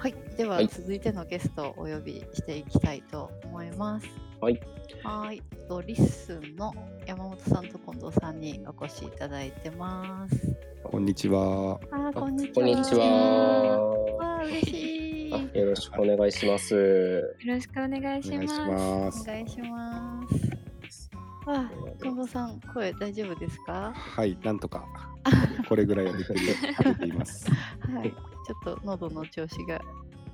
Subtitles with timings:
[0.00, 4.06] はい、では、はい続いてのゲストをお呼びしていきたいと思います。
[4.40, 4.58] はい。
[5.02, 6.72] はい、とリッスンの
[7.06, 10.56] 山本さんと近藤さんにお越しいただいてます。
[10.82, 11.78] こんにちは。
[11.90, 12.54] あー、こんにちは。
[12.54, 13.04] こんにちは。
[14.16, 15.34] わあ、嬉しい。
[15.34, 16.74] あよろしくお願いします。
[16.74, 19.20] よろしくお願いします。
[19.20, 21.10] お願いします。
[21.46, 21.70] あ、
[22.02, 23.92] 近藤さん、声大丈夫ですか？
[23.94, 24.86] はい、なんとか
[25.68, 27.50] これぐらいはできるできています。
[27.50, 28.14] はい、
[28.50, 29.80] ちょっと喉の調子が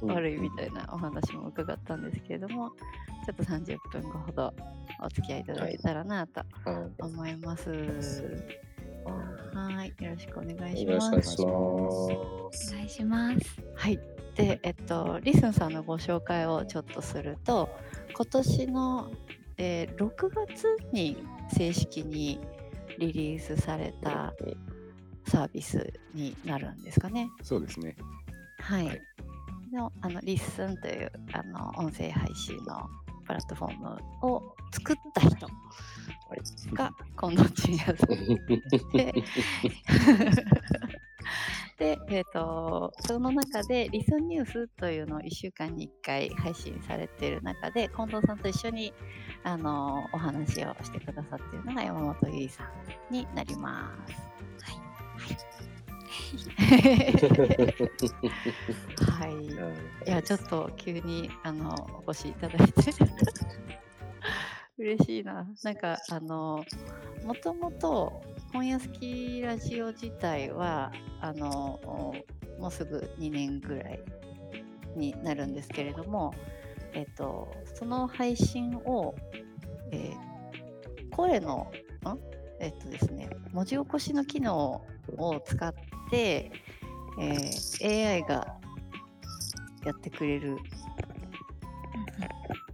[0.01, 4.55] 悪いみたいなお話も伺ったんですけれども、ちょっと30分後ほど
[5.03, 7.71] お付き合いいただけたらなとは思います。
[7.71, 7.75] い
[9.75, 11.31] はい、よろしくお願いしよろます。
[11.31, 12.73] しくお願いします。
[12.73, 13.63] お願いします。
[13.75, 14.01] はい。
[14.35, 17.69] で、えっと、リスンさんのご紹介をちょっとすると、
[18.15, 19.11] 今年の、
[19.59, 21.19] えー6月に
[21.55, 22.41] 正式に
[22.99, 24.33] リリースされた
[25.27, 27.29] サービスになるんですかね。
[27.43, 27.97] そうですね。
[28.61, 28.87] はい。
[28.87, 29.03] はい
[29.73, 32.89] のあの LISTENというあの音声配信の
[33.27, 35.49] プラットフォームを作った人
[36.75, 38.09] が近藤淳也さん
[38.93, 39.13] で、
[41.97, 48.95] で、えっ、と、その中で、 LISTEN NEWS というのを1週間に1回配信されている中で、近藤さんと一緒に、
[49.45, 54.36] あの、お話をしてくださっているのが山本ゆいさんになります。
[59.19, 59.31] はい。
[59.31, 59.71] は
[60.07, 60.09] い。
[60.09, 62.93] いや、ちょっと急に、あの、お越しいただいて。
[64.79, 65.47] 嬉しいな。
[65.63, 66.65] なんか、あの、
[67.25, 71.81] もともと、本屋好きラジオ自体は、あの、
[72.59, 74.01] もうすぐ2年ぐらい
[74.95, 76.33] になるんですけれども、
[76.95, 79.15] えっと、その配信を、
[79.93, 80.37] えー
[81.17, 81.73] 声の、
[82.05, 82.19] ん？
[82.61, 84.87] えっとですね、文字起こしの機能を
[85.45, 85.75] 使っ
[86.11, 86.51] て、
[87.19, 88.57] えー AI が
[89.85, 90.59] やってくれる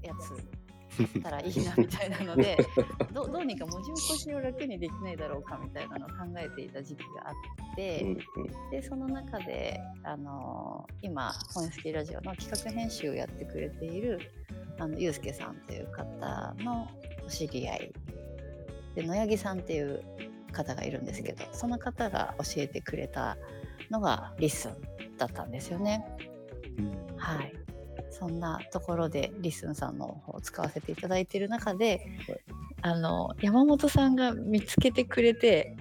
[0.03, 0.53] やつ
[0.99, 2.59] だったらいいなみたいなので
[3.13, 8.17] どどうにか文字起こしを楽にできないだろうかみたいなのを考えていた時期があって、
[8.71, 14.21] でその中で、あのー今「本屋好きラジオ」の企画編集をやってくれている
[14.79, 16.89] あのゆうすけさんという方の
[17.25, 17.93] お知り合い。
[18.95, 20.03] で野柳さんっていう
[20.53, 23.37] 方がいるんですけどその方が教えてくれた
[23.91, 24.77] のが LISTEN
[25.19, 26.05] だったんですよね。
[26.79, 27.17] うん。
[27.17, 27.53] はい。
[28.11, 32.07] そんなところで LISTEN さんの方を使わせていただいている中で、
[32.83, 35.77] あの山本さんが見つけてくれて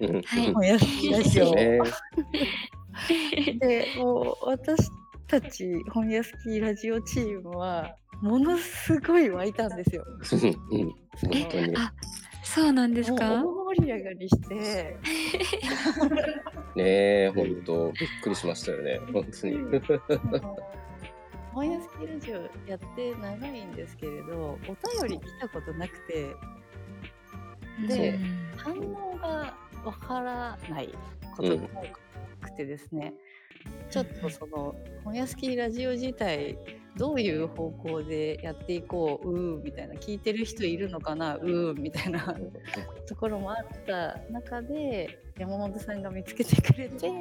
[0.00, 0.22] うん。
[0.22, 1.80] はい本屋好きラジオで
[3.98, 4.88] もう私
[5.26, 10.04] たち本屋好きラジオチームはものすごい湧いたんですよ。
[10.70, 10.90] うん。
[10.90, 10.94] 本
[11.50, 11.76] 当に。
[11.76, 11.92] あ、
[12.54, 13.42] そうなんですか？
[13.42, 14.54] もう大盛り上がりして、
[16.76, 16.84] ね
[17.24, 18.98] え、本当びっくりしましたよね。
[19.12, 19.56] 本当に。
[19.56, 19.60] あ
[20.38, 20.56] の
[21.52, 22.36] 本屋好きラジオ
[22.70, 26.26] やって長いんですけれど、お便り来たことなくて、
[27.88, 30.94] でうん反応がわからない
[31.36, 33.14] ことが多くてですね、
[33.90, 34.74] ちょっとその
[35.04, 36.58] 本屋好きラジオ自体
[36.96, 42.34] どういう方向でやっていこううーんみたいな聞いてる人いるのかなうーんみたいな
[43.06, 47.16] ところもあった中で山本さんが見つけてくれて ニ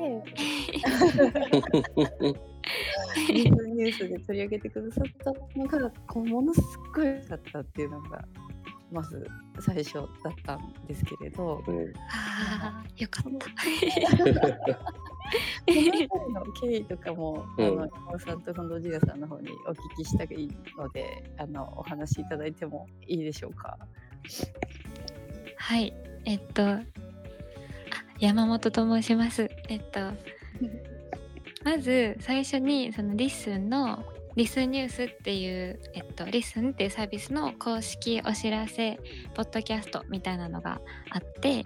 [3.51, 6.61] ュースで取り上げてくださったのがものす
[6.95, 8.23] ごい良かったっていうのが
[8.91, 9.27] まず
[9.59, 10.07] 最初だっ
[10.45, 11.63] たんですけれど。
[11.67, 13.47] うんあーよかった。
[16.07, 20.47] その経緯とかも、うんあの山本さんと近藤ジ也さんの方にお聞きしたい
[20.77, 23.77] のであのお話しいただいてもいいでしょうか？
[25.57, 25.93] はい、
[26.25, 26.81] えっと、あ
[28.19, 29.49] 山本と申します。
[29.67, 29.99] えっと、
[31.65, 34.03] まず最初にその LISTEN の
[34.35, 38.99] LISTEN NEWS っていう、えっと、 LISTEN っていうサービスの公式お知らせ
[39.33, 40.81] ポッドキャストみたいなのが
[41.11, 41.65] あって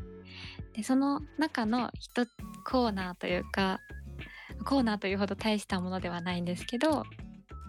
[0.74, 2.28] でその中の一
[2.64, 3.80] コーナーというか
[4.66, 7.06] コーナーというほど大したものではないんですけど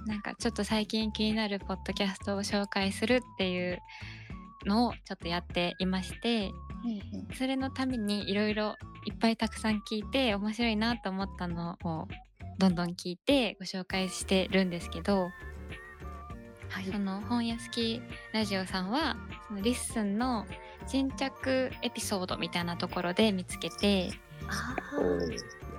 [0.07, 3.79] なんかちょっと最近気になるポッドキャストを紹介するっていう
[4.67, 6.51] のをちょっとやっていまして
[7.39, 8.77] それのためにいろいろ
[9.07, 12.07] いっぱいたくさん聞いて面白いなと思ったのを
[12.61, 15.31] どんどん聞いてご紹介してるんですけど、
[16.93, 18.03] その本屋好き
[18.35, 19.17] ラジオさんは
[19.49, 20.45] その LISTEN の
[20.87, 24.11] 新着エピソードみたいなところで見つけて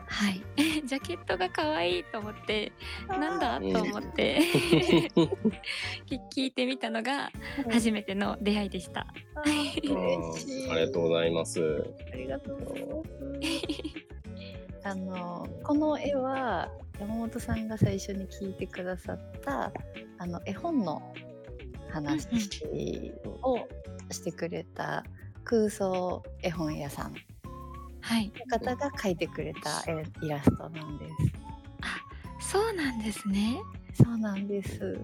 [0.07, 0.41] はい
[0.83, 2.71] ジャケットが可愛いと思って
[3.07, 7.31] なんだと思って聞 聞いてみたのが
[7.71, 9.01] 初めての出会いでした。
[9.35, 10.71] あー嬉しい。
[10.71, 11.93] ありがとうございます。
[12.11, 13.11] ありがとうございます。
[14.83, 16.69] あのこの絵は、
[16.99, 19.71] 山本さんが最初に聞いてくださった
[20.17, 21.01] あの絵本の
[21.89, 22.27] 話
[23.41, 23.67] を
[24.11, 25.03] してくれた
[25.43, 27.15] 空想絵本屋さん
[28.01, 28.31] はい。
[28.35, 31.51] の方が描いてくれた絵イラストなんです。
[32.51, 33.61] そうなんですね。
[33.93, 34.97] そうなんです。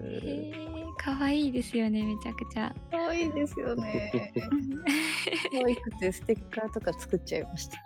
[0.98, 2.74] 可愛いですよね、めちゃくちゃ。
[2.90, 4.12] 可愛いですよね。
[5.52, 7.78] 可愛くてステッカーとか作っちゃいました。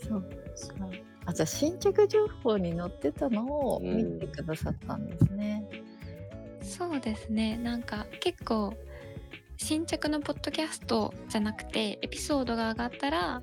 [0.00, 0.28] そうか。
[1.26, 3.44] あ、じゃあ新着情報に載ってたの
[3.74, 5.68] を見てくださったんですね。
[6.62, 7.58] そうですね。
[7.58, 8.74] なんか結構
[9.56, 13.42] 新着のポッドキャストじゃなくてエピソードが上がったら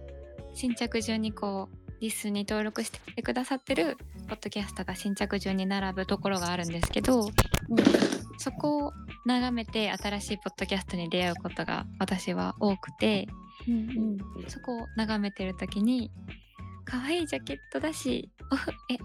[0.54, 3.98] 新着順にこうリスに登録してくださってる
[4.28, 7.30] ポッドキャストが新着順に並ぶところがあるんですけど、
[8.38, 8.94] そこを
[9.26, 13.28] 眺めて新しいポッドキャストに出会うことが私は多くて
[13.68, 16.12] うんそこを眺めてる時に
[16.84, 18.30] 可愛いジャケットだし
[18.92, 18.98] え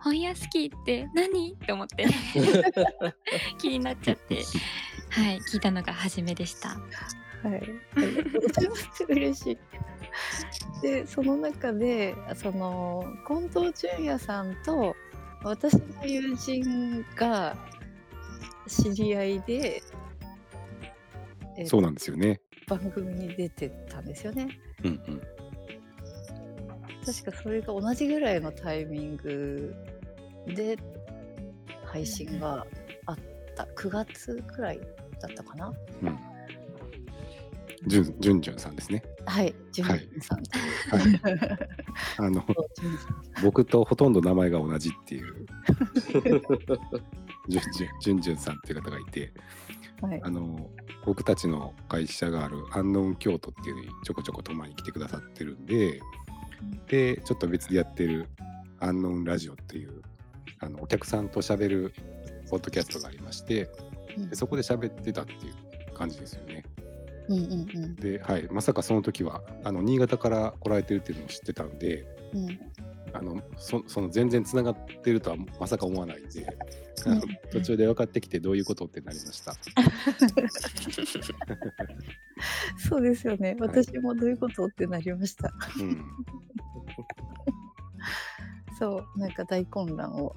[0.00, 1.54] 本屋好きって何？
[1.54, 2.06] って思って。
[3.58, 4.44] 気になっちゃって。
[5.10, 6.68] はい聞いたのが初めでした。
[6.68, 6.76] は
[7.56, 7.62] い。
[9.08, 9.58] 嬉しい。
[10.82, 14.94] で、その中で、その近藤淳也さんと
[15.42, 17.56] 私の友人が
[18.66, 19.82] 知り合いで、
[21.56, 22.40] えそうなんですよね。
[22.68, 24.48] 番組に出てたんですよね。
[24.84, 25.22] うんうん。
[27.04, 29.74] 確かそれが同じぐらいのタイミング
[30.46, 30.76] で
[31.84, 32.66] 配信が
[33.06, 33.16] あっ
[33.56, 33.64] た。
[33.76, 34.80] 9月くらい
[35.20, 35.72] だったかな。
[36.02, 36.37] うん。
[37.86, 39.02] じゅんじゅんじゅんさんですね。
[39.26, 40.42] はい、淳はい也さん。
[40.42, 40.50] と。
[42.18, 42.44] あの
[43.42, 45.46] 僕とほとんど名前が同じっていう。
[47.48, 49.32] じゅんじゅんじゅんじゅんさんっていう方がいて、
[50.00, 50.20] はい。
[50.22, 50.70] あの
[51.04, 56.00] 僕たちの会社があるアンノン京都っていうのにちょこちょこと前に来てくださってるんで、
[56.88, 58.28] でちょっと別でやってる
[58.80, 60.02] アンノンラジオっていう
[60.60, 61.94] あのお客さんと喋る
[62.50, 63.70] ポッドキャストがありまして
[64.16, 64.30] うん。
[64.30, 66.64] でそこで喋ってたっていう感じですよね。
[67.28, 72.60] うんうんうんで、はい、まさかその時はあの新潟から来られてるっていうのを知ってたんでうん
[73.14, 76.46] あのそその全然つながってるとはまさか思わないんで、
[77.06, 77.20] うん
[77.50, 79.54] 途中で分かってきてどういうことってなりました。
[82.76, 83.56] そうですよね。
[83.60, 85.52] 私もどういうことってなりました。
[85.80, 86.04] うん
[88.78, 90.36] そう、なんか大混乱を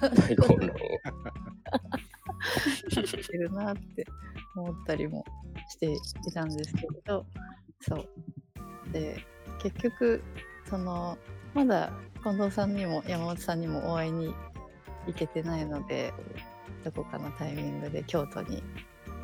[0.00, 0.72] 大混乱を。
[2.90, 4.06] してるなって
[4.54, 5.24] 思ったりも
[5.68, 7.26] していたんですけれど、
[7.80, 8.08] そう。
[8.92, 9.24] で、
[9.62, 10.22] 結局、
[10.68, 11.18] その、
[11.54, 11.92] まだ
[12.22, 14.34] 近藤さんにも山本さんにもお会いに
[15.06, 16.12] 行けてないので、
[16.84, 18.62] どこかのタイミングで京都に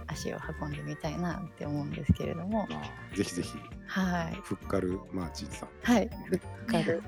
[0.07, 2.67] 足を運んでみたいなって思うんですけれども、
[3.15, 3.51] ぜひぜひ、
[3.93, 4.35] はい。
[4.43, 5.69] フッカルマーチンさん。
[5.83, 6.09] はい。
[6.27, 7.03] ふっかる。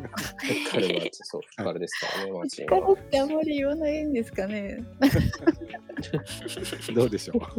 [0.71, 2.95] 彼はそう、フカルですからね、マーチンふっかは。
[2.95, 4.85] るってあんまり言わないんですかね。
[6.95, 7.39] どうでしょう？
[7.39, 7.55] わか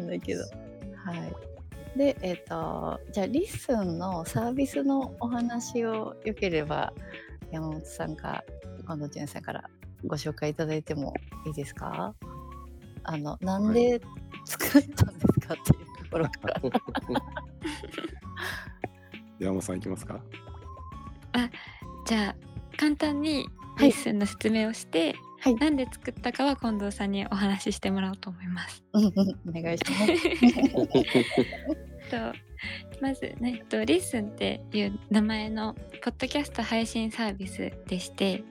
[0.00, 0.42] んないけど。
[0.42, 0.48] は
[1.16, 1.34] い。
[1.98, 6.92] で、えっ、と、じゃあ、 LISTEN のサービスのお話をよければ、
[7.50, 8.44] 山本さんか、
[8.86, 9.64] 近藤淳さんから
[10.04, 11.14] ご紹介いただいても
[11.46, 12.14] いいですか？
[13.04, 13.98] あの、なんで
[14.44, 16.60] 作ったんですかっていうところから。
[19.38, 20.20] 山本さんいきますか？
[22.06, 22.36] じゃあ
[22.76, 28.82] 簡単にはい LISTEN の説明をして、はいなんで作ったかは近藤さんにお話ししてもらおうと思います。
[28.92, 29.00] お
[29.52, 30.12] 願いします。
[32.10, 32.16] と
[33.00, 38.42] まず、ね、と LISTEN っていう名前のポッドキャスト配信サービスでして、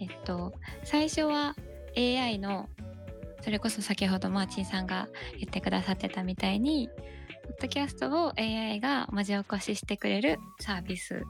[0.00, 1.54] えっと、最初は
[1.96, 2.68] AI の
[3.44, 5.06] それこそ先ほどマーチンさんが
[5.38, 6.88] 言ってくださってたみたいに
[7.42, 11.24] ポッドキャストを AI が文字起こししてくれるサービス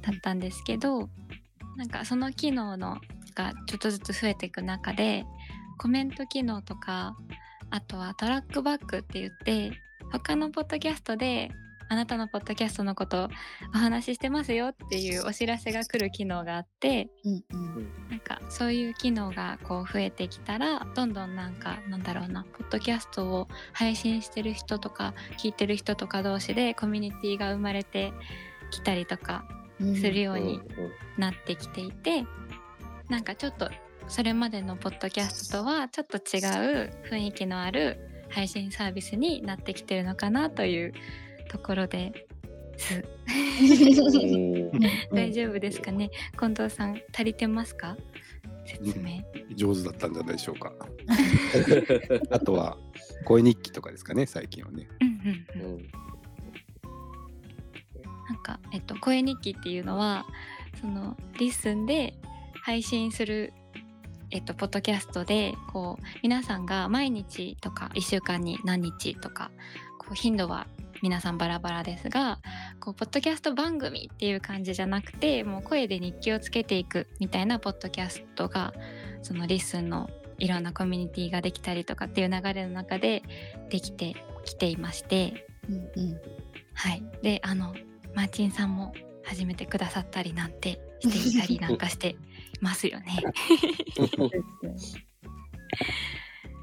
[0.00, 1.08] だったんですけど
[1.76, 2.98] なんかその機能の
[3.36, 5.24] がちょっとずつ増えていく中で
[5.78, 7.16] コメント機能とか
[7.70, 9.70] あとはトラックバックって言って
[10.10, 11.52] 他のポッドキャストで
[11.88, 13.28] あなたのポッドキャストのこと
[13.74, 17.92] お話ししてますよっていうお知らせが来る機能があってうんうん。
[18.10, 28.12] なんかそういう機能がこう増えてきたらどんどんなんかなんだろうなポッドキャストを配信してる人とか聞いてる人とか同士でコミュニティが生まれて
[28.70, 29.44] きたりとか
[29.80, 30.60] うんするよううんに
[31.18, 32.24] なってきていて、
[33.08, 33.70] なんかちょっと
[34.08, 37.98] それまでのポッドキャストとはちょっと違う雰囲気のある
[38.30, 40.92] 配信サービスになってきてるのかなという
[41.48, 42.12] ところで
[42.78, 42.94] す。
[42.94, 43.04] うん
[45.14, 46.10] 大丈夫ですかね？
[46.38, 47.96] 近藤さん足りてますか？
[48.66, 49.22] 説明。
[49.54, 50.72] 上手だったんじゃないでしょうか。
[52.30, 52.76] あとは
[53.24, 54.86] 声日記とかですかね、最近はね。
[55.00, 55.88] うんうんうんうん
[58.42, 60.26] か、えっと、声日記っていうのは
[60.80, 62.14] その LISTEN で
[62.62, 63.52] 配信する、
[64.30, 69.50] えっと、ポッドキャストでこう皆さんが毎日とか1週間に何日とか
[69.98, 70.66] こう頻度は
[71.02, 72.38] 皆さんバラバラですが
[72.80, 78.72] こうポッドキャスト番組っていう感じじゃなくてもう声で日記をつけていくみたいなポッドキャストが
[79.22, 83.22] その LISTEN のいろんなコミュニティができたりとかっていう流れの中で
[83.70, 86.20] できてきていまして、うんうん。
[86.74, 87.74] はい、であの
[88.14, 88.92] マーチンさんも
[89.24, 92.16] 始めてくださったりなんてしていたりなんかして
[92.60, 93.22] ますよね。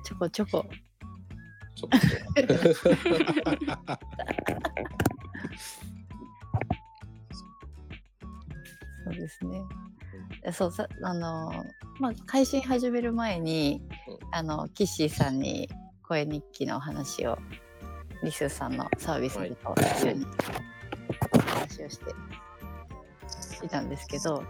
[0.06, 0.66] ちょこちょこ
[1.76, 1.98] ちょっと。
[9.04, 9.62] そうですね。
[10.46, 11.52] えそうさあの
[12.00, 15.70] まあ配信始める前に、うんあのキッシーさんに
[16.02, 17.38] 声日記のお話を
[18.24, 19.54] リスーさんのサービスと一
[20.08, 20.26] 緒に
[21.46, 24.44] 話をしていたんですけど、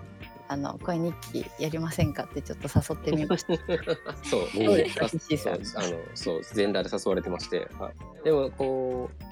[0.48, 3.54] あの声日記やりませんかってちょっと誘ってみました。
[4.24, 9.24] そう、そうですかあのそう全裸で誘われてまして、はい、でもこう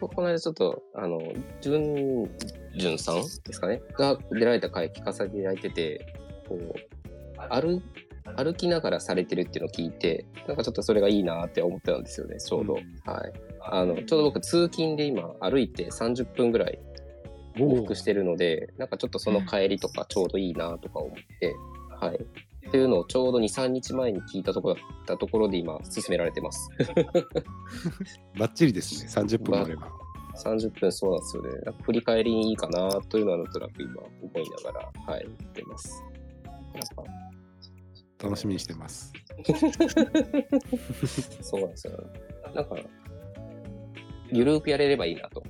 [0.00, 1.20] ここの間ちょっとあの
[1.60, 2.24] じゅん
[2.76, 6.06] じゅんさんですかねが出られた回聞かせていただいてて
[6.48, 6.74] こう
[7.48, 7.80] 歩
[8.36, 13.10] 歩きながらされてるっていうのを聞いてなんかちょっとそれがいいなって思ってたんですよねちょうど、うん。
[13.10, 13.32] はい。
[13.66, 16.78] あのちょうど僕通勤で今歩いて30分ぐらい
[17.56, 21.54] 往復してるので、なんかちょっとその帰りとかちょうどいいなとか思って、
[22.00, 22.16] はい。
[22.68, 26.70] っていうのをちょうど2、3日前に聞いたところだったところで今、進められてます。
[28.38, 29.90] バッチリですね、30分もあれば。
[30.36, 31.50] 30分そうなんですよね。
[31.64, 36.02] なんか振り返りにいいかなというのはなんとなく今思いながら、はい、言ってます。
[38.18, 39.12] 楽しみにしてます。
[41.42, 41.92] そうなんですよ。
[42.54, 42.76] なんか、
[44.32, 45.42] ゆるくやれればいいなと。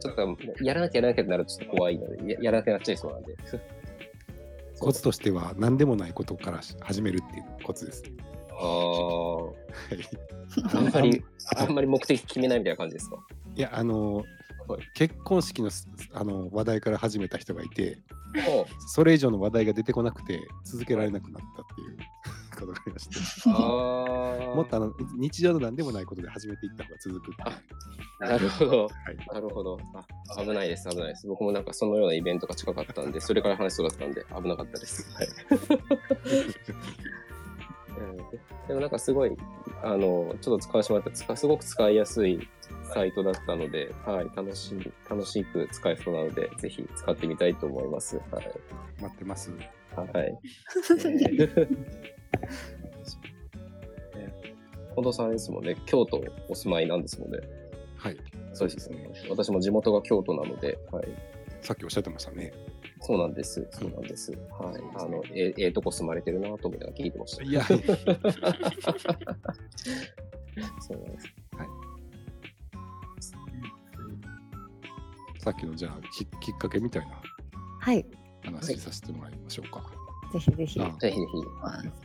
[0.00, 3.34] ちょっと、やらなきゃやらなきゃってなるとちょっと怖いので、ややらなくなっちゃいそうなんで。
[4.80, 8.02] コツとしては何でもないことから始めるっていうコツです。
[8.04, 8.10] ね。
[8.50, 8.54] あ
[10.74, 11.24] あ、 あんまり、
[11.56, 13.16] あんまり目的決めないみたいな感じですか？
[13.56, 14.24] いや、あの、
[14.94, 17.98] 結婚式のすあの話題から始めた人がいて、
[18.48, 21.96] おそれ以上の話題が出てこなくて続けられなくなったっていう
[22.58, 23.50] ことがありまして、あ
[24.54, 27.32] もっとあの日常の何でもないことで始めていった方が続く
[28.20, 28.84] なるほど。
[28.86, 29.78] はい、なるほど。
[29.94, 31.26] あ危ないです、危ないです。
[31.28, 35.08] 僕もなんかそのようなイベントが近かったんで、それから話そうだったんで、危なかったです。
[35.14, 35.28] はい。
[37.98, 38.16] う ん
[38.68, 39.36] でもなんかすごい、
[39.82, 42.48] あの、ちょっと使わせてもらったすごく使いやすい
[42.92, 48.16] サイトだったので、はい、楽しい、楽しく使えそうなので、ぜひ使ってみたいと思います。
[48.30, 48.50] はい。
[49.00, 49.52] 待ってます。
[49.94, 50.10] はい。
[50.18, 52.17] えー
[54.94, 57.38] 近藤さんですもんね、京都お住まいなんですもんね。
[57.96, 58.16] はい、
[58.52, 59.08] そうですね。
[59.28, 61.08] 私も地元が京都なので、はい。
[61.62, 62.52] さっきおっしゃってましたね。
[63.00, 63.66] そうなんです。
[63.70, 64.32] そうなんです。
[64.32, 64.40] はい。
[64.96, 67.44] あの、えええとこ住まれてるなと思いながら聞いてました。
[67.44, 67.64] いや、
[70.80, 71.34] そうなんです。
[75.38, 77.22] さっきのじゃあききっかけみたいな
[77.80, 78.04] はい、
[78.44, 79.97] 話させてもらいましょうか。
[80.32, 80.80] ぜひぜひ。
[80.80, 81.26] あぜひぜ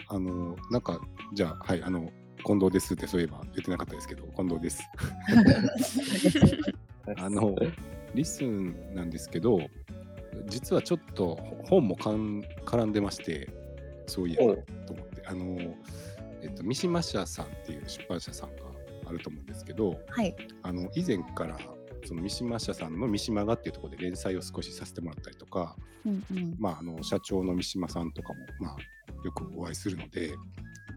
[0.07, 0.99] あの、なんか、
[1.33, 2.11] じゃあ、はい、あの、
[2.45, 4.83] 近藤ですってそういえば言ってなかったですけど、近藤です。
[6.29, 6.39] ひ。
[7.17, 7.55] あの、
[8.13, 9.59] リスンなんですけど、
[10.47, 13.49] 実はちょっと本もかん絡んでまして、
[14.07, 15.57] そういえばと思って、あの、
[16.41, 18.63] えっと、三島社さんっていう出版社さんが
[19.05, 21.57] あると思うんですけど、はい、あの以前から
[22.05, 28.77] その三島社さんの三島がっていうところで連載を少しさせてもらったりとか、うんうん、まあ、あの社長の三島さんとかも、まあ、
[29.25, 30.35] よくお会いするので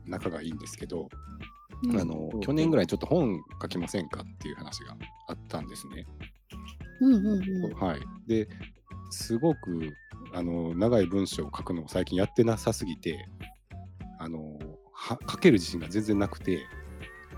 [0.06, 4.96] 仲がいいんですけど、うんあの去年ぐらいちょっと本書きませんかっていう話が
[5.28, 6.06] あったんですね。
[7.00, 7.72] うんうんうん。
[7.74, 8.48] はい、で
[9.10, 9.92] すごく
[10.32, 13.28] あの長い文章を書くのを最近やってなさすぎて
[14.18, 14.58] あの
[14.92, 16.60] は書ける自信が全然なくて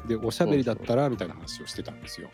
[0.06, 2.30] でおしゃべりだったらみたいな話をしてたんですよ。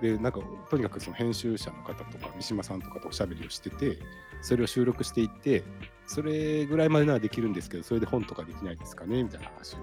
[0.00, 3.98] でなんかとにかくその編集者の方とか三島さんとかとおしゃべりをしてて
[4.42, 5.64] それを収録していって
[6.06, 9.78] それぐらいまでならできるんですけどそれで本とかできないですかねみたいな話を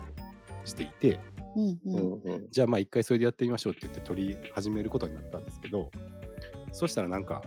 [0.63, 1.19] していて
[1.55, 2.47] うんううんんうん。
[2.49, 5.91] じゃあまあ一回それでやってみましょうって言って取り始めることになったんですけど
[6.71, 7.41] そしたらなんか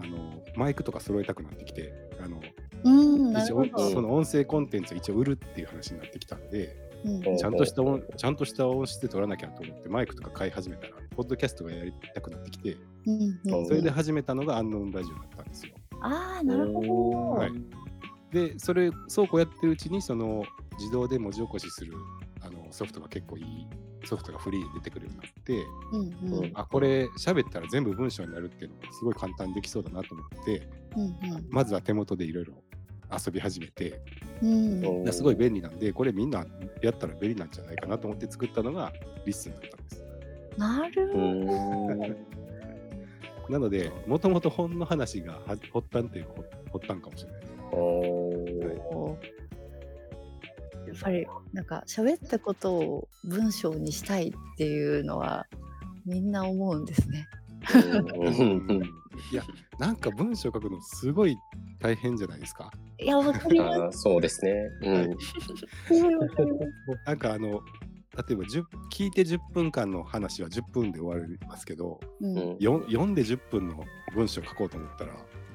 [0.00, 1.92] あのマイクとか揃えたくなってきて
[2.22, 2.40] あの
[2.84, 3.90] うん、な一応るほど。
[3.90, 7.36] その音声コンテンツを一応売るっていう話になってきたんでうん。
[7.36, 15.74] ちゃんとした音ちゃんとした音質で撮らなきゃと思ってマイクとか買い始めたらポッドキャストがやりたくなってきてうんうん、それで始めたのがアンノーンラジオだったんですよ。
[16.00, 17.20] ああ、なるほど。
[17.40, 17.52] はい。
[18.30, 20.44] でそれそうこうやってるうちにその
[20.78, 21.92] 自動で文字起こしする
[22.40, 23.66] あのソフトが結構いい
[24.04, 26.50] ソフトがフリーで出てくるようになって、うんうん。
[26.54, 31.46] あこれ喋ったら全部文章になるっていうのがすごい簡単にできそうだなと思ってうん。
[31.50, 32.54] まずは手元でいろいろ
[33.12, 34.00] 遊び始めて
[34.42, 36.44] うんうんすごい便利なんでこれみんな
[36.82, 38.92] やったら便利なんじゃないかなと思って作ったのが
[39.24, 40.04] LISTEN だったんです。
[40.56, 41.24] うんなるほど。
[41.24, 42.16] ん。
[43.50, 46.32] なのでもともと本の話がは発端っていうか
[46.72, 47.42] 発端かもしれない。
[47.72, 49.42] おー
[50.92, 55.46] やっぱりなんか喋ったことを文章にしたいっていうのは
[56.04, 57.26] みんな思うんですね。
[57.74, 58.82] うん
[59.30, 59.42] いや
[59.78, 61.36] なんか文章書くのすごい
[61.80, 62.70] 大変じゃないですか。
[63.02, 64.70] いやわかりまあーそうですね。
[64.82, 65.16] うん。
[67.04, 67.60] なんかあの
[68.28, 75.12] 例えば10聞いて10分間の話は10分で終わりますけどうん読んで10分の文章書こうと思ったら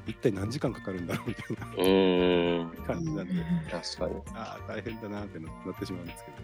[0.07, 2.69] 一体何時間かかるんだろうみたいなうん。
[2.85, 3.33] 感じなんで、
[3.69, 4.15] 確かに。
[4.33, 6.37] ああ大変だなってななってしまうんですけど。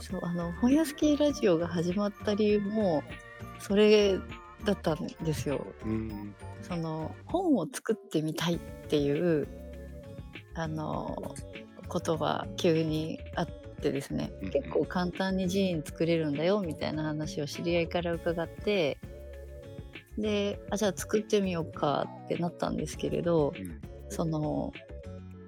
[0.00, 3.02] そうあの本屋スキーラジオが始まった理由も
[3.58, 4.18] それ
[4.64, 5.66] だったんですよ。
[5.84, 8.58] うんその本を作ってみたいっ
[8.88, 9.48] ていう
[10.54, 11.34] あの
[11.88, 18.98] ことが急にあってですねうん結構簡単にジーン作れるんだよみたいな話を知り合いから伺って
[20.18, 23.80] であじゃあ作ってみようかってなったんですけれどうん。
[24.10, 24.72] その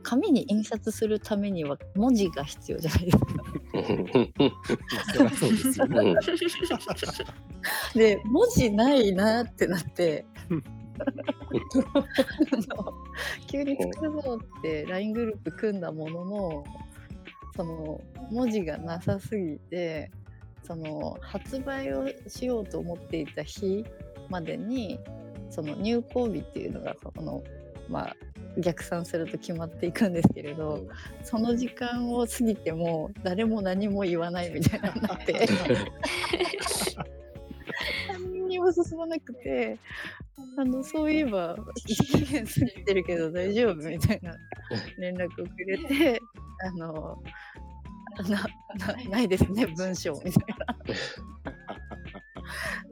[0.03, 3.19] 紙に印刷するためには文字が必要じゃないです
[5.79, 5.87] か。
[7.95, 10.25] で文字ないなってなって
[13.51, 16.65] 急に作るぞって LINE グループ組んだものの
[17.55, 20.11] その文字がなさすぎて
[20.63, 23.85] その発売をしようと思っていた日
[24.29, 24.99] までに
[25.51, 27.43] その入稿日っていうのがその
[27.89, 28.17] まあ
[28.59, 30.87] 逆算すると決まっていくんですけれど、
[31.23, 35.49] その時間を過ぎても誰も何も言わないみたいになって
[38.13, 39.79] 何にも進まなくて
[40.57, 43.88] あのそういえば期限過ぎてるけど大丈夫？
[43.88, 44.35] みたいな
[44.99, 46.21] 連絡をくれて
[46.66, 47.23] あの
[48.29, 48.45] な
[48.95, 50.77] なないですね文章みたいな。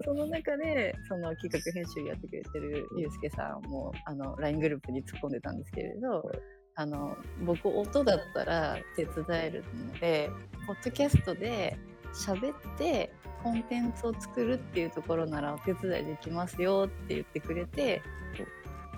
[0.04, 6.30] その中でその企画編集やってくれてるゆうすけさんもあの LINE グループに突っ込んでたんですけれど
[6.76, 10.30] あの僕音だったら手伝えるので
[10.66, 11.76] ポッドキャストで
[12.14, 18.02] 喋ってコンテンツを作るっていうところならお手伝いできますよって言ってくれて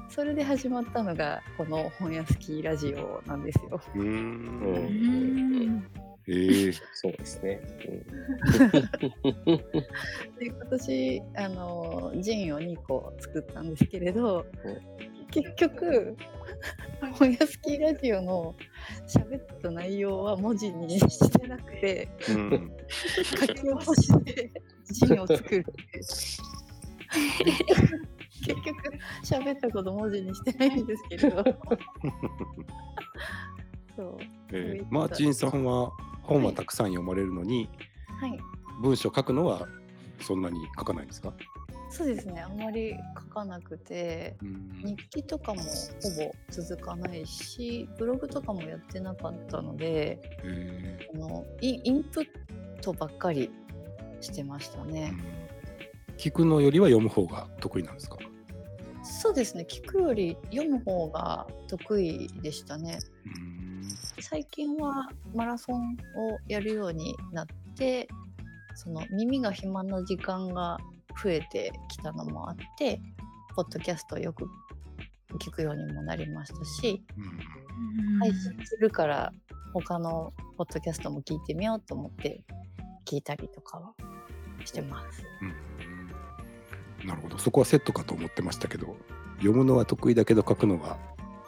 [0.08, 3.80] それで始まったのがこの本屋スキーラジオなんですよ。
[3.94, 5.76] うーうん。
[5.76, 5.86] ん
[6.28, 6.68] え。
[6.68, 7.60] えそうですね。
[10.38, 14.44] で今年あのジンを2個作ったんですけれど、
[15.32, 16.16] 結局
[17.18, 18.54] 本屋スキーラジオの
[19.08, 22.72] 喋った内容は文字にしてなくてうん
[23.40, 24.52] 書き起こして
[24.84, 25.64] ジンを作る
[28.44, 28.76] 結局
[29.24, 31.44] 喋ったこと文字にしてないんですけれど。
[33.96, 34.18] そう。
[34.52, 35.90] えーマーチンさんは
[36.22, 37.68] 本はたくさん読まれるのに、
[38.20, 38.38] はい。
[38.82, 39.68] 文章書くのは
[40.20, 41.32] そんなに書かないんですか、
[41.92, 42.40] そうですね。
[42.40, 44.82] あんまり書かなくてうん。
[44.82, 52.26] 日記とかもほぼ続かないしブログとかもやってなかったのでえあのインプッ
[52.80, 53.50] トばっかり
[54.22, 55.12] してましたーね。
[56.08, 56.12] う。
[56.12, 56.16] ん。
[56.16, 58.16] 聞くのよりは読む方が得意なんですか、
[59.02, 59.66] そうですね。
[59.68, 62.98] 聞くより読む方が得意でしたね。
[63.26, 64.22] うん。
[64.22, 68.08] 最近はマラソンをやるようになって
[68.74, 70.78] その耳が暇な時間が
[71.22, 73.00] 増えてきたのもあって
[73.54, 74.46] ポッドキャストをよく
[75.38, 77.20] 聞くようにもなりましたしう
[78.16, 79.32] ん配信するから
[79.74, 82.44] 他のポッドキャストも聞いてみようと思って
[83.06, 83.94] 聞いたりとかは
[84.64, 85.22] してます。
[85.40, 85.72] うん
[87.06, 88.96] なるほどそこはセットかと思ってましたけど
[89.38, 90.98] 読むのは得意だけど書くのは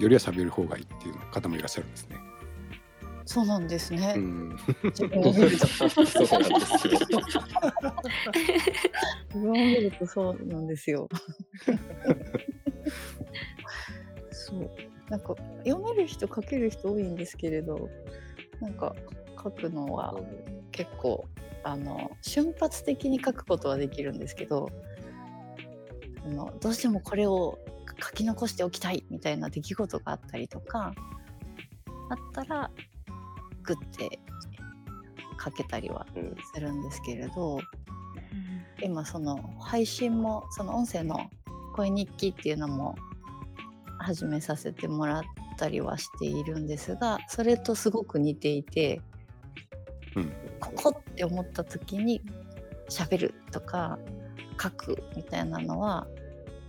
[0.01, 2.17] よりは喋る方がいいっていう方もいらっしゃるんですね。
[3.27, 4.15] そうなんですね。
[4.17, 6.99] うん自分を見るとそうなんですよ。
[9.33, 11.09] 自分を見るとそうなんですよ。
[14.31, 14.71] そう
[15.09, 15.35] なんか
[15.65, 17.89] 読める人書ける人多いんですけれど
[18.61, 18.95] なんか
[19.43, 20.15] 書くのは
[20.71, 21.27] 結構
[21.63, 24.69] あの瞬発的に書くことはできるんですけど
[26.25, 27.59] あのどうしてもこれを
[28.03, 30.95] 書き残しておきたいみたいな出来事があったりとか
[32.11, 32.71] あったら
[33.65, 34.21] グッて
[35.43, 36.37] 書けたりはうん。
[36.55, 37.59] するんですけれど
[38.83, 41.31] 今その配信もその音声の
[41.75, 42.95] 声日記っていうのも
[43.99, 45.23] 始めさせてもらっ
[45.57, 49.01] たりはしているんですがそれとすごく似ていて、
[50.17, 50.33] うん。
[50.61, 52.23] ここうって思った時に
[52.89, 53.99] 喋るとか
[54.61, 56.07] 書くみたいなのは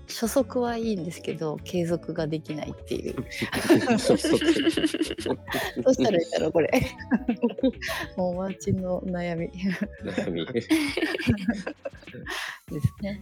[0.08, 3.26] 初速はいいんですけど継続ができないっていう どう
[4.08, 4.14] し
[6.04, 6.72] たらいいんだろうこれ
[8.18, 9.52] もうマーチンの悩み
[10.04, 10.46] 悩み。
[10.46, 10.70] です
[13.02, 13.22] ね。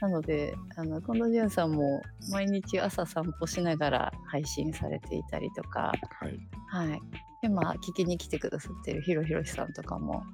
[0.00, 6.40] なのであの近藤潤さんも毎日朝散歩しながら配信されていたりとか、はい。
[6.88, 7.02] はい、
[7.42, 10.24] 今聞きに来てくださってるひろひろしさんとかも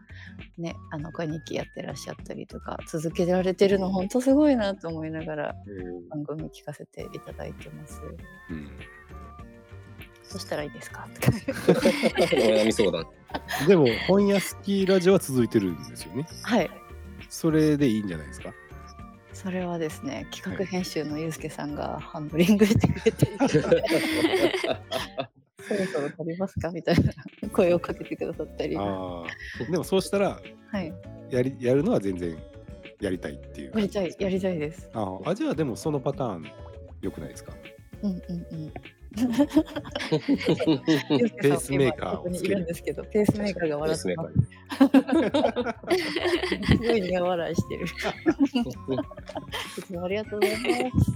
[0.59, 5.55] ねあの声日記やってらっしゃったりとか続けられてるの本当すごいなと思いながら
[6.11, 8.01] 番組聞かせていただいてます。
[8.51, 8.67] うん。
[8.67, 8.73] ど
[10.35, 11.07] うしたらいいですか？
[11.09, 13.07] お悩み相談。
[13.69, 16.27] でも本屋好きラジオは続いてるんですよね。
[16.43, 16.71] はい
[17.29, 18.53] それでいいんじゃないですか？
[19.33, 23.63] それはですね企画編集のゆうすけさんがハンドリングしてくれていて
[25.69, 26.71] そろそろ足りますか？
[26.71, 27.13] みたいな。
[27.53, 29.29] 声をかけてくださったり、はああ。
[29.71, 30.43] でもそうしたらい、
[31.31, 32.37] やりやるのは全然
[33.01, 33.81] やりたいっていうや。
[33.81, 34.91] りたいやりたいです。
[34.95, 35.31] ああ。
[35.31, 36.47] あじゃあでもそのパターン
[37.01, 37.53] 良くないですか？
[38.03, 38.23] うんうんう
[38.69, 38.73] ん。
[39.17, 39.27] ペー
[41.59, 42.67] スメーカーをいるるん。
[42.67, 44.29] ですけど、ペースメーカーが笑ってまー
[46.67, 46.67] す。
[46.67, 47.87] すごい苦笑いしてる。
[47.87, 47.89] い
[49.83, 50.63] つもありがとうございま
[51.01, 51.13] す。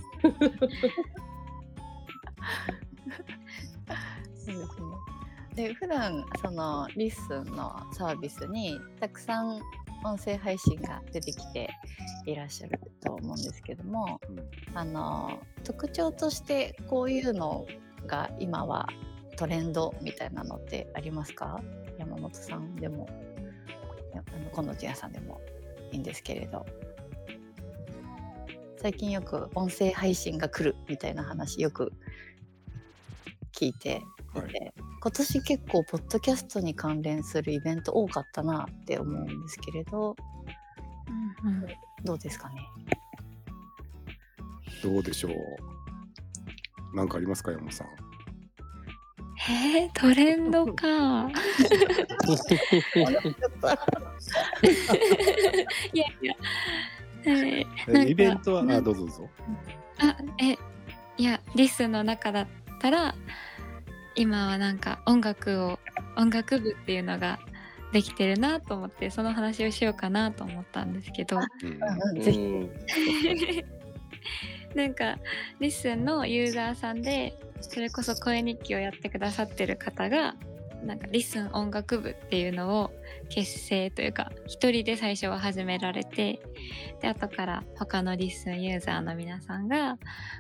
[5.54, 9.61] で普段その LISTEN のサービスにたくさん
[10.04, 11.68] 音声配信が出てきて
[12.24, 14.76] いらっしゃると思うんですけども、うん。
[14.76, 17.66] あの特徴としてこういうの
[18.06, 18.87] が今は
[19.37, 21.61] トレンドみたいなのってありますか？
[21.98, 23.09] 山本さんでも。
[24.14, 25.40] やあの近藤千屋さんでも
[25.92, 26.64] いいんですけれど。
[28.78, 31.92] 最近よく音声配信が来るみたいな話よく
[33.52, 34.00] 聞いて
[34.38, 34.52] い。
[34.52, 40.16] て、今年結構ポッドキャストに関連するイベント多かったなって思うんですけれど。
[41.44, 41.66] うんうん。
[42.04, 42.66] どうですかね？
[44.82, 46.96] どうでしょう？
[46.96, 47.88] なんかありますか山本さん？
[49.50, 50.86] えー、トレンドか。
[55.92, 56.34] いやいや。
[57.26, 59.28] はいえなんかイベントはあどうぞどうぞ。
[59.98, 60.56] あえ
[61.18, 62.46] いやリスの中だっ
[62.80, 62.90] た。
[62.90, 63.14] ら
[64.14, 65.79] 今はなんか音楽を
[66.16, 67.38] 音楽部っていうのが
[67.92, 71.40] できてるなと思ってその話をしようかなと思ったんですけど。
[74.75, 75.18] なんか
[75.59, 80.37] LISTEN のユーザーさんでそれこそ声日記をやってくださってる方が
[80.84, 82.90] なんか LISTEN 音楽部っていうのを
[83.28, 86.40] 結成というか一人で最初は始められて
[87.00, 89.96] で後から他の LISTEN ユーザーの皆さんが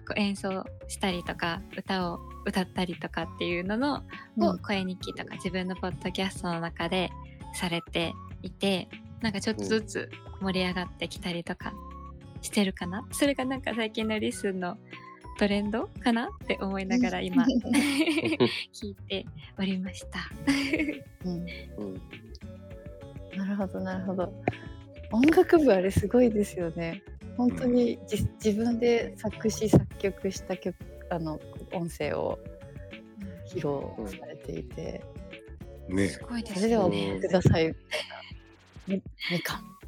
[0.06, 4.02] こう演奏したりとか歌を歌ったりとかっていうのの
[4.38, 7.10] を声日記とか自分のポッドキャストの中で
[7.54, 8.88] されていて
[9.20, 11.74] なんかちょっとずつ盛り上がってきたりとか
[12.40, 13.06] してるかな？
[13.12, 14.78] それがなんか最近のリスンの
[15.40, 17.50] トレンドかなって思いながら今うん。
[18.74, 19.24] 聞いて
[19.58, 20.18] おりました。
[21.24, 21.46] うん。
[21.78, 22.00] うん。
[23.38, 24.34] なるほどなるほど。
[25.10, 27.02] 音楽部あれすごいですよね。
[27.38, 30.76] 本当にじ、自分で作詞作曲した曲
[31.08, 31.40] あの
[31.72, 32.38] 音声を
[33.46, 35.02] 披露されていて、
[35.88, 36.08] ね。
[36.08, 37.74] すごいですそれではおうん聴きください。
[38.86, 39.56] みみかん。
[39.56, 39.79] あ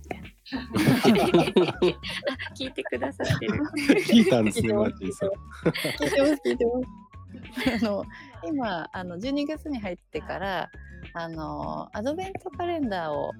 [2.54, 3.60] 聞いてくださってる。
[4.06, 5.28] 聞いたんですね聞いてますマーティンさん。
[5.28, 8.04] 聞いてます聞いてますあの
[8.46, 10.70] 今あの12月に入ってから
[11.14, 13.32] あのアドベントカレンダーを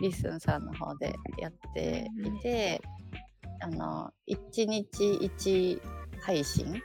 [0.00, 2.80] LISTEN さんの方でやっていて、
[3.60, 5.80] あの1日1
[6.20, 6.82] 配信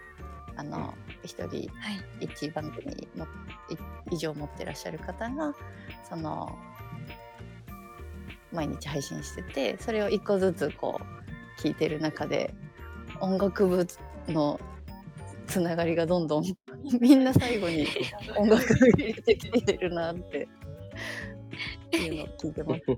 [0.57, 1.67] あの1人はい。
[2.25, 3.77] 1番組もい
[4.11, 5.53] 以上持ってらっしゃる方が
[6.09, 6.57] その
[8.51, 12.53] 毎日配信しててそれを1個ずつこう聞いてる中で
[13.19, 13.88] 音楽部
[14.27, 14.60] の
[15.47, 16.43] つながりがどんどん
[16.99, 17.88] みんな最後に
[18.38, 20.47] 音楽を入れてきてるなって
[21.93, 22.81] いうのを聞いてます。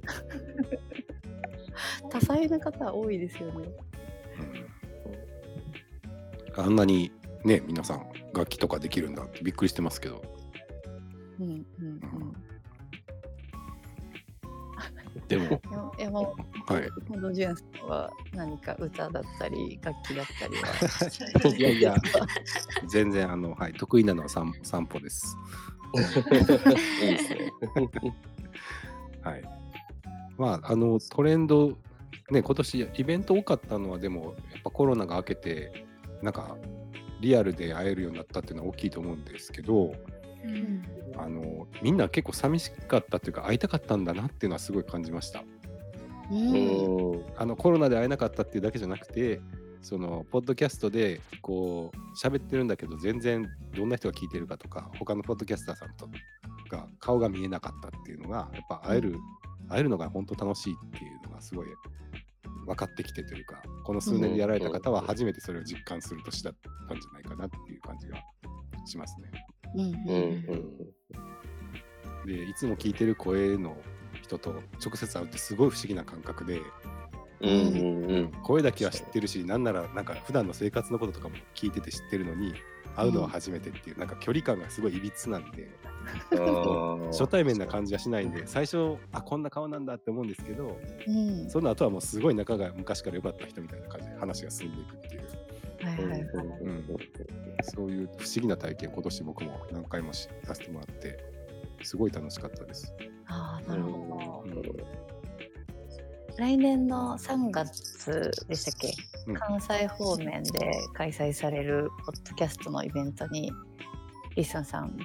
[2.09, 3.63] 多彩な方多いですよね。
[3.63, 4.69] うん
[6.55, 7.11] あんなに
[7.45, 10.21] ね皆さん楽器とかできるんだってびっくりしてますけど。
[11.39, 11.98] うんうん
[15.29, 15.43] でも
[15.97, 16.89] や山本はい。
[17.07, 21.95] 近藤潤さんは何か歌だったり楽器だったりは いやいや
[22.87, 25.37] 全然あのはい得意なのは散散歩です。
[25.95, 27.53] いいですね。
[29.21, 29.43] はい。
[30.37, 31.77] まああのトレンド
[32.31, 35.85] ね今年イベント多かったのはでもやっぱコロナが明けて
[36.23, 36.57] なんか
[37.21, 40.18] リアルで会えるようになったっていうのは大きいと思うんですけどうん
[41.17, 45.43] あのみんな結構寂しかったっていうか会いたかったんだなっていうのはすごい感じました。
[46.31, 49.41] うんうんあのコロナで会えなかったっていうだけじゃなくて
[49.81, 56.07] そのポッドキャストでこう喋ってるんだけど全然どんな人が聞いてるかとか他のポッドキャスターさんと
[56.69, 59.15] が顔が見えなかったっていうのがやっぱ会える、
[59.69, 61.67] 会えるのが本当楽しいっていうのがすごい
[62.65, 66.53] 分かってきてというかこの数年でやられた方は初めてそれを実感する年だっ
[66.87, 68.17] たんじゃないかなっていう感じが
[68.85, 69.31] しますね。
[69.75, 69.93] うんうん
[72.25, 72.25] うん。
[72.25, 73.77] でいつも聞いてる声の
[74.21, 76.61] 人と直接会うってすごい不思議な感覚で
[77.41, 78.31] うんうんうん。
[78.43, 82.53] 声だけは知ってるしなんならなんか普段の生活のこととかも聞いてて知ってるのに
[82.95, 85.69] 会うのは初めてっていう、なんか距離感がすごいいびつなんで。
[87.11, 91.49] 初対面な感じはしないんで最初あこんな顔なんだって思うんですけどうん。
[91.49, 95.28] その後はもうすごい仲が昔から良かった人みたいな感じで話が進んでいくっていう、
[95.81, 96.07] はいはい。
[96.07, 96.21] はい
[96.61, 96.85] うん、
[97.61, 101.17] そういう不思議な体験今年僕も何回もしさせてもらって
[101.83, 102.93] すごい楽しかったです。
[103.27, 104.41] ああなるほど。
[104.45, 104.63] うん。
[106.37, 108.93] 来年の3月でしたっけ、
[109.27, 109.35] うん。
[109.35, 113.51] 関西方面で開催されるポッドキャストのイベントに
[114.35, 114.97] LISTEN さん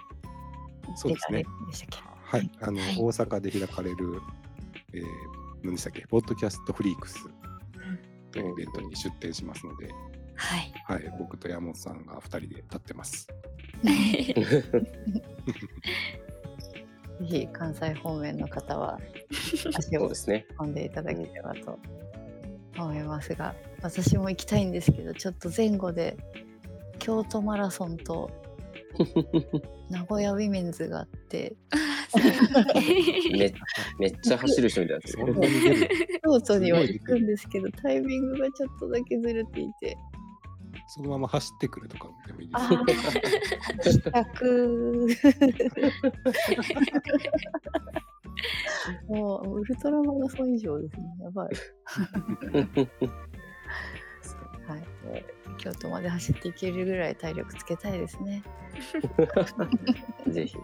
[0.96, 1.38] そうですね。
[1.38, 2.14] 出られるんでしたっけ？
[2.24, 2.96] はい、あの、はい。
[2.98, 4.20] 大阪で開かれる、
[4.92, 5.04] えー、
[5.64, 7.24] 何でしたっけ、 Podcast Freaks
[8.32, 9.88] というイベントに出展しますので、
[10.37, 10.73] はい。
[10.87, 13.29] はい、僕と山本さんが2人で立ってます。
[17.20, 18.99] ぜひ関西方面の方は
[19.31, 20.47] 足を そうですね。
[20.59, 21.79] 運んでいただければと
[22.79, 26.16] 思いますが私も行きたいんですけどちょっと前後で
[26.99, 28.31] 京都マラソンと
[29.90, 31.55] 名古屋ウィメンズがあって
[33.33, 33.53] め
[33.99, 35.03] めっちゃ走る人みたいな
[36.23, 39.97] 京都には行くんですけどタイミングがちょっとだけずれていて
[40.94, 42.54] そのまま走ってくるとかでもいいで
[43.90, 44.00] す。
[49.09, 51.04] もうウルトラマラソン以上ですね。
[51.20, 51.48] やばい。
[54.68, 54.85] はい。
[55.59, 58.44] 京都まで走っていけるぐらい体力つけたいですね。
[60.30, 60.57] ぜひ。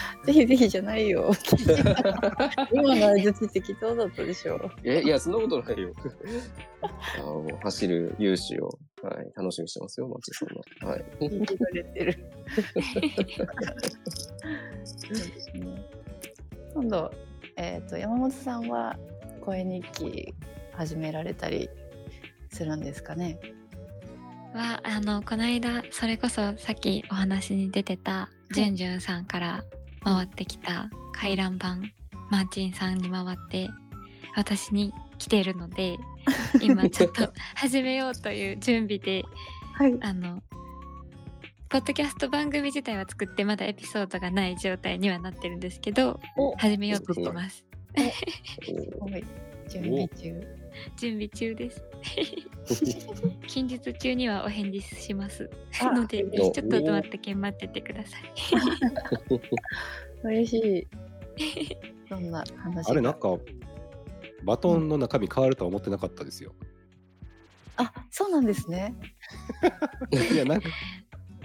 [0.24, 1.32] ぜひぜひじゃないよ
[2.72, 5.92] 今の相づちって適当だったでしょえ、いや、そんなことないよ。
[7.18, 10.90] あの走る勇姿を、はい、楽しみにしてますよ、松井さんの。
[10.90, 11.04] はい。
[11.20, 12.32] 聞いてくれてる
[14.84, 15.82] そうですね
[16.74, 17.10] 今度、
[17.56, 18.96] えー、と山本さんは
[19.40, 20.34] 声日記
[20.72, 21.68] 始められたり
[22.50, 23.38] するんですかね
[24.54, 29.64] はあのこの間それこそさっきお話に出てたじゅんじゅんさんから
[30.02, 31.76] 回ってきた回覧板
[32.30, 33.68] マーチンさんに回って
[34.36, 35.98] 私に来てるので
[36.62, 39.24] 今ちょっと始めようという準備で
[39.74, 39.96] はい。
[40.00, 40.42] あの
[41.68, 46.56] ポッドキャスト番組自体は作ってまだエピソードがない状態にはなってるんですけどお。
[46.56, 47.64] 始めようとしてます。
[47.94, 48.02] は
[49.18, 49.24] い。
[49.68, 50.57] 準備中
[50.96, 51.82] 準備中です。
[53.46, 55.50] 近日中にはお返事します。
[55.80, 58.22] あのでおちょっと待ってけん待っててください。
[60.24, 60.88] 嬉しい。
[62.08, 63.36] そんな話があれ、なんか、
[64.44, 66.54] バトンの中身変わるとは思ってなかったですよ。
[67.76, 68.94] あそうなんですね。
[70.32, 70.68] いや、なんか、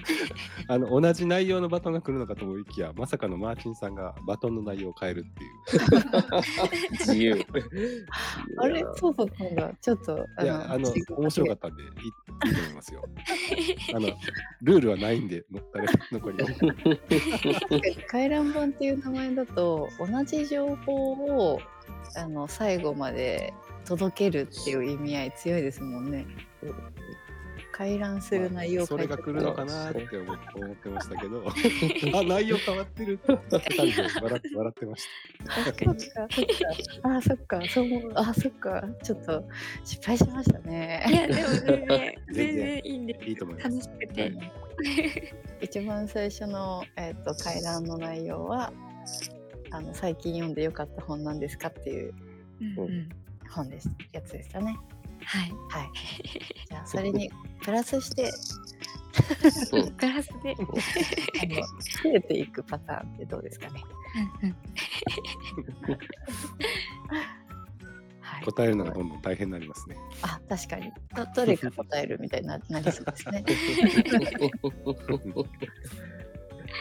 [0.67, 6.91] あの同じ内容のバトンが来るのかと思いきや、まさかのマーチンさんがバトンの内容を変えるっていう。
[6.91, 7.45] 自由。
[8.57, 8.85] あれ？
[8.95, 13.03] そうだったんだちょっといや、あの、面白かったんで、いいいいと思いますよ。
[13.93, 14.07] あの、
[14.61, 15.45] ルールはないんで、
[16.11, 16.37] 残り
[18.07, 21.59] 回覧板っていう名前だと同じ情報を
[22.15, 23.53] あの最後まで
[23.85, 26.25] 届けるっていう意味合い強いですもんね。
[27.73, 31.43] 回覧する内容をそれが来るののかなって思思ってましたけど、
[32.19, 33.19] あ、内容変わってる。
[33.23, 35.07] って二人で笑って笑ってまし
[35.65, 36.47] そっかそっ
[37.01, 37.15] か。
[37.15, 37.61] あそっか。
[37.67, 38.83] そう思うあそっか。
[39.01, 39.43] ちょっと
[39.83, 41.03] 失敗しましたいね。
[41.11, 43.25] やでも全然全 全然然いいんでた。
[43.25, 43.67] いいと思います。
[43.69, 48.71] 楽しくて、一番最初の、えー、と回覧の内容は
[49.71, 52.13] あの最近読んでよかった本なんですかっていう
[52.61, 53.09] うんうん。
[53.49, 53.89] 本です。
[54.11, 54.77] やつでしたね。
[55.25, 55.51] はい。
[55.69, 55.89] はい。
[56.69, 57.31] じゃあそれに
[57.63, 58.31] プラスして
[59.97, 63.83] プラスで、増えていくパターンってどうですかね。
[68.43, 69.95] 答えるのがどんどん大変になりますね。
[70.21, 73.43] あ確かにどどれか答えるみたいにななりそうですね。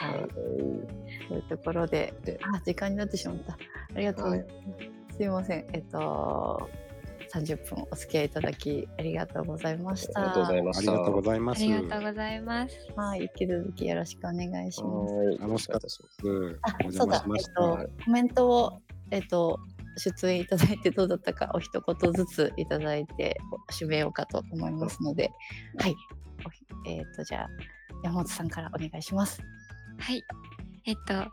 [0.01, 0.29] はい。
[1.29, 3.53] というところであ時間になってしまった。
[3.95, 4.47] ありがとうございま
[5.11, 5.17] す。
[5.17, 5.67] すいません。
[5.73, 6.69] えっと
[7.35, 10.21] 30分お付き合いいただきありがとうございました。
[10.21, 10.93] ありがとうございました。
[10.93, 11.63] ありがとうございまあす。
[11.63, 12.77] りがとうございます。
[12.97, 15.15] はい、引き続きよろしくお願いします。
[15.15, 16.03] はい楽しかったです。
[16.63, 17.27] あお、そうだった。
[17.27, 19.59] と、コメントを、えっと、
[19.97, 23.39] 出演いただいてどうだったかお一言ずついただいて
[23.71, 25.31] 締めようかと思いますので、
[25.79, 25.97] はい、
[26.87, 27.49] えっと、じゃあ、
[28.05, 29.41] 山本さんからお願いします。
[29.99, 30.23] はい。
[30.85, 31.31] えっと、あ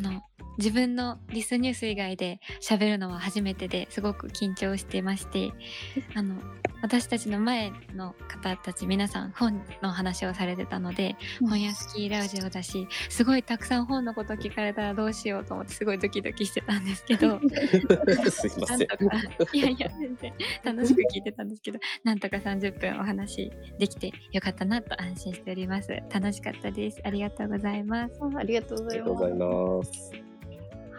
[0.00, 0.22] の、
[0.58, 5.52] 自分のリスニュース以外で喋るのは初めてですごく緊張してまして、
[6.14, 6.36] あの、
[6.82, 17.40] 私たちの前の方たち皆さん本の話をされてたので、うん本屋スキーラジオだし、すごいたくさん本のこと聞かれたらどうしようと思ってすごいドキドキしてたんですけど、
[18.30, 18.78] すいません。
[18.78, 19.04] なんとか、
[19.52, 20.32] いやいや、全然
[20.64, 25.88] 楽しく聞いてたんですけど、なんとか30分お話できてよかったなと安心しております。
[26.12, 27.00] 楽しかったです。
[27.04, 28.14] ありがとうございます。
[28.20, 30.31] あありがとうございます。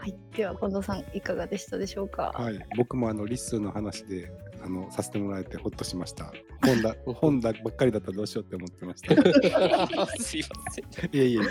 [0.04, 2.34] はい、では近藤さんいかがでしたでしょうか？
[2.36, 4.30] はい、僕もあのリッスンの話で
[4.62, 6.34] あのさせてもらえてほっとしました。
[6.62, 9.16] 本だ 本だばっかりだったらどうしようって思ってました。
[10.22, 10.86] すいません。
[11.16, 11.40] いえいえいえ、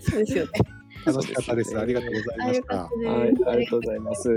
[0.00, 0.50] そうですよね。
[1.04, 1.78] 楽しかったです。
[1.78, 2.84] ありがとうございました。
[2.84, 2.90] は
[3.26, 4.30] い、ありがとうございます。